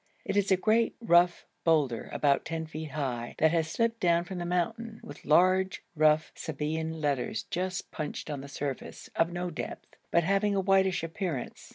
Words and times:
It 0.25 0.35
is 0.35 0.49
a 0.51 0.57
great 0.57 0.95
rough 0.99 1.45
boulder 1.63 2.09
about 2.11 2.43
10 2.43 2.65
feet 2.65 2.89
high, 2.93 3.35
that 3.37 3.51
has 3.51 3.67
slipped 3.69 3.99
down 3.99 4.23
from 4.23 4.39
the 4.39 4.45
mountain, 4.47 4.99
with 5.03 5.25
large 5.25 5.83
rough 5.95 6.33
Sabæan 6.35 6.99
letters 6.99 7.43
just 7.43 7.91
punched 7.91 8.27
on 8.31 8.41
the 8.41 8.47
surface, 8.47 9.11
of 9.15 9.31
no 9.31 9.51
depth, 9.51 9.95
but 10.09 10.23
having 10.23 10.55
a 10.55 10.59
whitish 10.59 11.03
appearance. 11.03 11.69